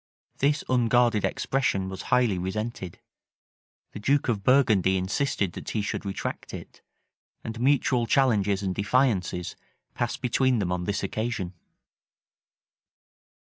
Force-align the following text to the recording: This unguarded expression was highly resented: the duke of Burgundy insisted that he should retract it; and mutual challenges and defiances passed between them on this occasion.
This 0.39 0.63
unguarded 0.67 1.23
expression 1.23 1.87
was 1.87 2.01
highly 2.09 2.39
resented: 2.39 2.97
the 3.91 3.99
duke 3.99 4.29
of 4.29 4.43
Burgundy 4.43 4.97
insisted 4.97 5.53
that 5.53 5.69
he 5.69 5.83
should 5.83 6.05
retract 6.07 6.55
it; 6.55 6.81
and 7.43 7.59
mutual 7.59 8.07
challenges 8.07 8.63
and 8.63 8.73
defiances 8.73 9.55
passed 9.93 10.19
between 10.19 10.57
them 10.57 10.71
on 10.71 10.85
this 10.85 11.03
occasion. 11.03 11.53